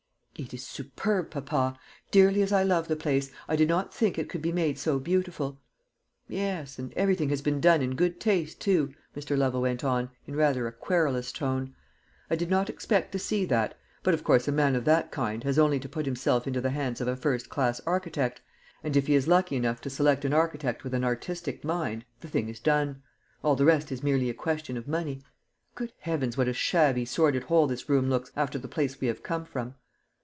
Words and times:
"It 0.37 0.55
is 0.55 0.65
superb, 0.65 1.29
papa. 1.29 1.77
Dearly 2.09 2.41
as 2.41 2.51
I 2.51 2.63
love 2.63 2.87
the 2.87 2.95
place, 2.95 3.29
I 3.47 3.55
did 3.55 3.67
not 3.67 3.93
think 3.93 4.17
it 4.17 4.27
could 4.27 4.41
be 4.41 4.51
made 4.51 4.79
so 4.79 4.97
beautiful." 4.97 5.61
"Yes, 6.27 6.79
and 6.79 6.91
everything 6.93 7.29
has 7.29 7.43
been 7.43 7.61
done 7.61 7.83
in 7.83 7.95
good 7.95 8.19
taste, 8.19 8.59
too," 8.59 8.91
Mr. 9.15 9.37
Lovel 9.37 9.61
went 9.61 9.83
on, 9.83 10.09
in 10.25 10.35
rather 10.35 10.65
a 10.65 10.71
querulous 10.71 11.31
tone. 11.31 11.75
"I 12.31 12.35
did 12.35 12.49
not 12.49 12.71
expect 12.71 13.11
to 13.11 13.19
see 13.19 13.45
that. 13.45 13.77
But 14.01 14.15
of 14.15 14.23
course 14.23 14.47
a 14.47 14.51
man 14.51 14.75
of 14.75 14.83
that 14.85 15.11
kind 15.11 15.43
has 15.43 15.59
only 15.59 15.79
to 15.79 15.87
put 15.87 16.07
himself 16.07 16.47
into 16.47 16.59
the 16.61 16.71
hands 16.71 16.99
of 17.01 17.07
a 17.07 17.15
first 17.15 17.47
class 17.49 17.79
architect, 17.85 18.41
and 18.83 18.97
if 18.97 19.05
he 19.05 19.13
is 19.13 19.27
lucky 19.27 19.55
enough 19.57 19.79
to 19.81 19.91
select 19.91 20.25
an 20.25 20.33
architect 20.33 20.83
with 20.83 20.95
an 20.95 21.03
artistic 21.03 21.63
mind, 21.63 22.03
the 22.21 22.27
thing 22.27 22.49
is 22.49 22.59
done. 22.59 23.03
All 23.43 23.55
the 23.55 23.65
rest 23.65 23.91
is 23.91 24.01
merely 24.01 24.27
a 24.27 24.33
question 24.33 24.75
of 24.75 24.87
money. 24.87 25.21
Good 25.75 25.93
heavens, 25.99 26.35
what 26.35 26.47
a 26.47 26.53
shabby 26.53 27.05
sordid 27.05 27.43
hole 27.43 27.67
this 27.67 27.87
room 27.87 28.09
looks, 28.09 28.31
after 28.35 28.57
the 28.57 28.67
place 28.67 28.99
we 28.99 29.05
have 29.07 29.21
come 29.21 29.45
from!" 29.45 29.75